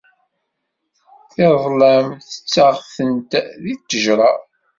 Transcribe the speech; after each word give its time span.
Tireḍlam 1.33 2.07
tetteɣ-tent 2.29 3.31
deg 3.63 3.77
ttejra. 3.79 4.31